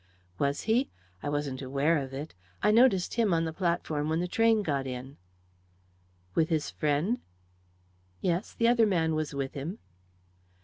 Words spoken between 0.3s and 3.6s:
"Was he? I wasn't aware of it. I noticed him on the